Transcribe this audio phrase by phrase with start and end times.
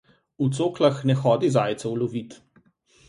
[0.43, 2.31] V coklah ne hodi zajcev lovit!